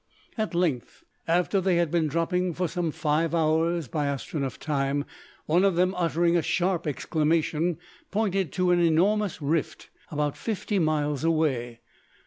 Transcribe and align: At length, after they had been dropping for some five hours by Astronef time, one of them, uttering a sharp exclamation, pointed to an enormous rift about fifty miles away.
At 0.35 0.55
length, 0.55 1.03
after 1.27 1.61
they 1.61 1.75
had 1.75 1.91
been 1.91 2.07
dropping 2.07 2.55
for 2.55 2.67
some 2.67 2.89
five 2.89 3.35
hours 3.35 3.87
by 3.87 4.07
Astronef 4.07 4.57
time, 4.57 5.05
one 5.45 5.63
of 5.63 5.75
them, 5.75 5.93
uttering 5.95 6.35
a 6.35 6.41
sharp 6.41 6.87
exclamation, 6.87 7.77
pointed 8.09 8.51
to 8.53 8.71
an 8.71 8.79
enormous 8.79 9.43
rift 9.43 9.91
about 10.09 10.35
fifty 10.35 10.79
miles 10.79 11.23
away. 11.23 11.81